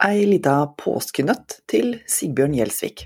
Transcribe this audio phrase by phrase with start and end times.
[0.00, 3.04] ei lita påskenøtt til Sigbjørn Gjelsvik.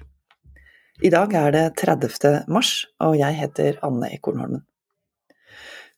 [1.03, 2.45] I dag er det 30.
[2.47, 4.63] mars, og jeg heter Anne Ekornholmen.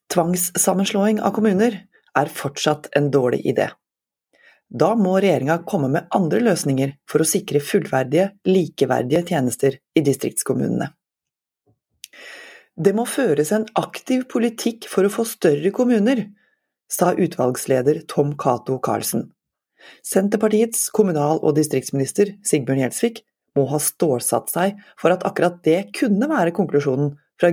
[0.09, 1.83] Tvangssammenslåing av kommuner
[2.17, 3.69] er fortsatt en dårlig idé.
[4.67, 10.89] Da må regjeringa komme med andre løsninger for å sikre fullverdige, likeverdige tjenester i distriktskommunene.
[12.77, 16.27] Det må føres en aktiv politikk for å få større kommuner,
[16.89, 19.29] sa utvalgsleder Tom Cato Karlsen.
[20.05, 23.23] Senterpartiets kommunal- og distriktsminister Sigbjørn Gjelsvik
[23.57, 27.53] må ha stålsatt seg for at akkurat det kunne være konklusjonen fra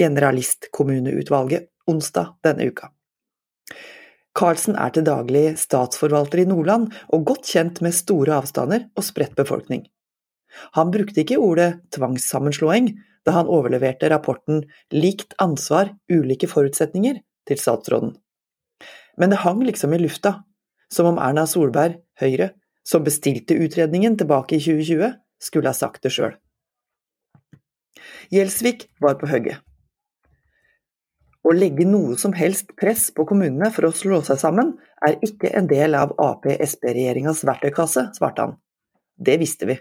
[0.00, 2.90] generalistkommuneutvalget onsdag denne uka.
[4.36, 9.34] Karlsen er til daglig statsforvalter i Nordland og godt kjent med store avstander og spredt
[9.38, 9.82] befolkning.
[10.78, 12.92] Han brukte ikke ordet tvangssammenslåing
[13.26, 14.62] da han overleverte rapporten
[14.94, 18.14] Likt ansvar, ulike forutsetninger til statsråden.
[19.18, 20.40] Men det hang liksom i lufta,
[20.92, 22.52] som om Erna Solberg, Høyre,
[22.86, 26.34] som bestilte utredningen tilbake i 2020, skulle ha sagt det sjøl.
[28.30, 29.60] Gjelsvik var på hugget.
[31.40, 35.52] Å legge noe som helst press på kommunene for å slå seg sammen, er ikke
[35.56, 38.58] en del av Ap-Sp-regjeringas verktøykasse, svarte han.
[39.16, 39.78] Det visste vi.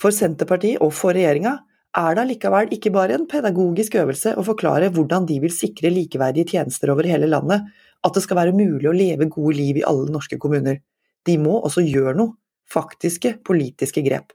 [0.00, 1.56] For Senterpartiet og for regjeringa
[1.96, 6.56] er det allikevel ikke bare en pedagogisk øvelse å forklare hvordan de vil sikre likeverdige
[6.56, 7.64] tjenester over hele landet,
[8.04, 10.82] at det skal være mulig å leve gode liv i alle norske kommuner.
[11.26, 12.36] De må også gjøre noe,
[12.66, 14.34] faktiske politiske grep.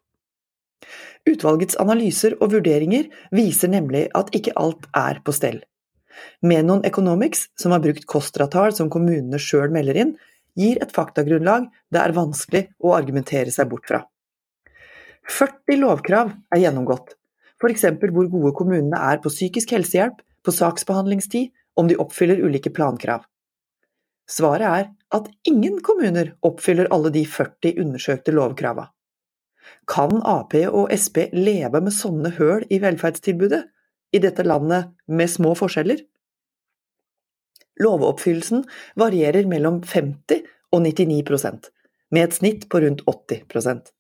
[1.30, 5.60] Utvalgets analyser og vurderinger viser nemlig at ikke alt er på stell.
[6.42, 10.16] Menon Economics, som har brukt KOSTRA-tall som kommunene sjøl melder inn,
[10.58, 14.02] gir et faktagrunnlag det er vanskelig å argumentere seg bort fra.
[15.30, 17.14] 40 lovkrav er gjennomgått,
[17.62, 17.86] f.eks.
[18.12, 23.24] hvor gode kommunene er på psykisk helsehjelp, på saksbehandlingstid, om de oppfyller ulike plankrav.
[24.30, 28.88] Svaret er at ingen kommuner oppfyller alle de 40 undersøkte lovkrava.
[29.90, 33.62] Kan Ap og Sp leve med sånne høl i velferdstilbudet
[34.16, 36.02] i dette landet med små forskjeller?
[37.82, 38.66] Lovoppfyllelsen
[39.00, 41.72] varierer mellom 50 og 99%
[42.12, 43.92] med et snitt på rundt 80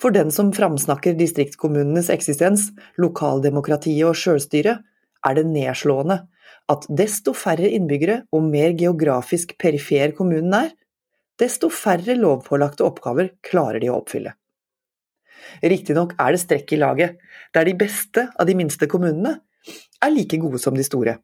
[0.00, 2.68] For den som framsnakker distriktskommunenes eksistens,
[3.00, 4.84] lokaldemokratiet og sjølstyret,
[5.24, 6.20] er det nedslående
[6.72, 10.70] at desto færre innbyggere og mer geografisk perifer kommunen er,
[11.40, 14.34] desto færre lovpålagte oppgaver klarer de å oppfylle.
[15.64, 17.18] Riktignok er det strekk i laget,
[17.54, 19.38] der de beste av de minste kommunene
[20.04, 21.18] er like gode som de store.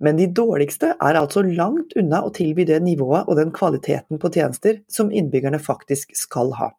[0.00, 4.30] Men de dårligste er altså langt unna å tilby det nivået og den kvaliteten på
[4.32, 6.70] tjenester som innbyggerne faktisk skal ha.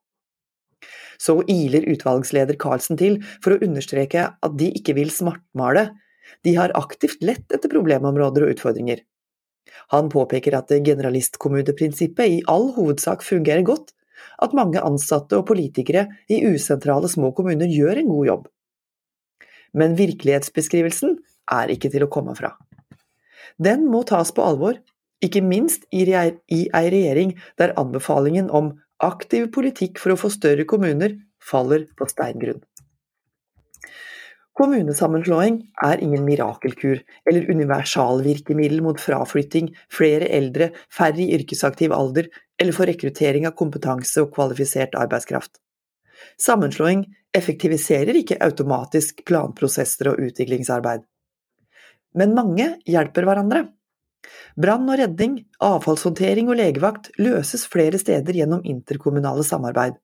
[1.22, 5.90] Så iler utvalgsleder Karlsen til for å understreke at de ikke vil smartmale,
[6.44, 9.04] de har aktivt lett etter problemområder og utfordringer.
[9.94, 13.94] Han påpeker at generalistkommuneprinsippet i all hovedsak fungerer godt,
[14.42, 18.48] at mange ansatte og politikere i usentrale små kommuner gjør en god jobb.
[19.76, 21.18] Men virkelighetsbeskrivelsen
[21.52, 22.56] er ikke til å komme fra.
[23.62, 24.80] Den må tas på alvor,
[25.24, 28.74] ikke minst i ei regjering der anbefalingen om
[29.04, 32.62] aktiv politikk for å få større kommuner faller på steingrunn.
[34.56, 42.76] Kommunesammenslåing er ingen mirakelkur eller universalvirkemiddel mot fraflytting, flere eldre, færre i yrkesaktiv alder eller
[42.76, 45.60] for rekruttering av kompetanse og kvalifisert arbeidskraft.
[46.40, 47.04] Sammenslåing
[47.36, 51.04] effektiviserer ikke automatisk planprosesser og utviklingsarbeid.
[52.16, 53.66] Men mange hjelper hverandre.
[54.60, 60.00] Brann og redning, avfallshåndtering og legevakt løses flere steder gjennom interkommunale samarbeid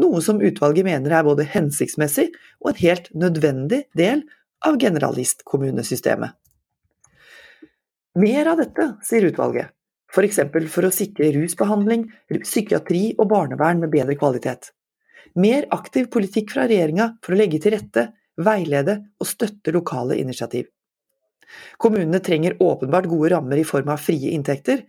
[0.00, 2.28] noe som utvalget mener er både hensiktsmessig
[2.62, 4.24] og en helt nødvendig del
[4.66, 6.36] av generalistkommunesystemet.
[8.16, 9.72] Mer av dette, sier utvalget,
[10.12, 10.40] f.eks.
[10.52, 12.06] For, for å sikre rusbehandling,
[12.44, 14.70] psykiatri og barnevern med bedre kvalitet.
[15.36, 18.08] Mer aktiv politikk fra regjeringa for å legge til rette,
[18.40, 20.70] veilede og støtte lokale initiativ.
[21.82, 24.82] Kommunene trenger åpenbart gode rammer i form av frie inntekter,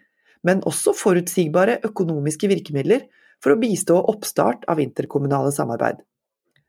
[0.46, 3.08] men også forutsigbare økonomiske virkemidler
[3.44, 6.00] for å bistå oppstart av interkommunale samarbeid.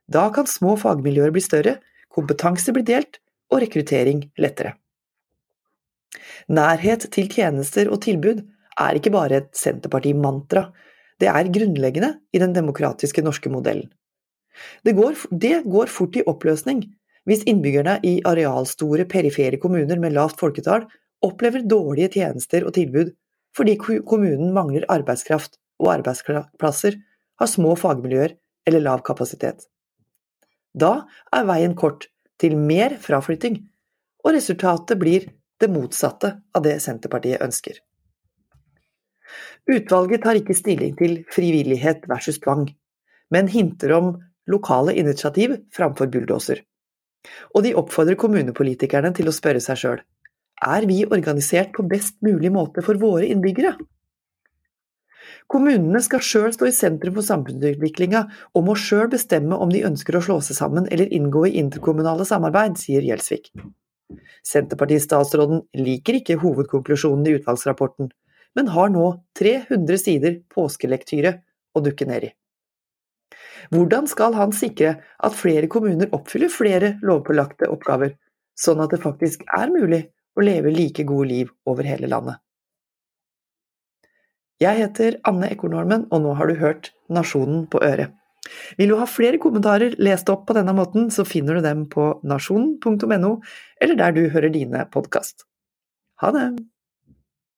[0.08, 1.78] Da kan små fagmiljøer bli større,
[2.12, 3.20] kompetanse bli delt
[3.52, 4.74] og rekruttering lettere.
[6.48, 8.40] Nærhet til tjenester og tilbud
[8.80, 10.68] er ikke bare et Senterparti-mantra,
[11.18, 13.88] det er grunnleggende i den demokratiske norske modellen.
[14.86, 16.84] Det går, det går fort i oppløsning
[17.28, 20.86] hvis innbyggerne i arealstore perifere kommuner med lavt folketall
[21.24, 23.12] opplever dårlige tjenester og tilbud
[23.56, 26.98] fordi kommunen mangler arbeidskraft og arbeidsplasser
[27.38, 28.36] har små fagmiljøer
[28.68, 29.66] eller lav kapasitet.
[30.74, 32.06] Da er veien kort
[32.38, 33.58] til mer fraflytting,
[34.24, 35.26] og resultatet blir
[35.58, 37.80] det motsatte av det Senterpartiet ønsker.
[39.68, 42.68] Utvalget tar ikke stilling til frivillighet versus tvang,
[43.34, 44.14] men hinter om
[44.48, 46.62] lokale initiativ framfor bulldoser.
[47.54, 50.00] Og de oppfordrer kommunepolitikerne til å spørre seg sjøl
[50.66, 53.76] er vi organisert på best mulig måte for våre innbyggere?
[55.48, 60.18] Kommunene skal sjøl stå i sentrum for samfunnsutviklinga, og må sjøl bestemme om de ønsker
[60.18, 63.52] å slå seg sammen eller inngå i interkommunale samarbeid, sier Gjelsvik.
[64.44, 68.10] Senterpartistatsråden liker ikke hovedkonklusjonen i utvalgsrapporten,
[68.56, 69.06] men har nå
[69.38, 71.38] 300 sider påskelektyre
[71.76, 72.32] å dukke ned i.
[73.74, 78.14] Hvordan skal han sikre at flere kommuner oppfyller flere lovpålagte oppgaver,
[78.58, 80.06] sånn at det faktisk er mulig
[80.38, 82.40] å leve like gode liv over hele landet?
[84.58, 88.16] Jeg heter Anne Ekornholmen, og nå har du hørt Nasjonen på øret.
[88.78, 92.08] Vil du ha flere kommentarer lest opp på denne måten, så finner du dem på
[92.26, 93.32] nasjonen.no,
[93.82, 95.44] eller der du hører dine podkast.
[96.24, 96.48] Ha det!